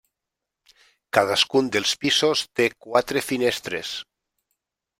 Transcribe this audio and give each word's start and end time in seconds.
Cadascun 1.17 1.69
dels 1.75 1.93
pisos 2.05 2.43
té 2.61 2.67
quatre 2.87 3.23
finestres. 3.29 3.95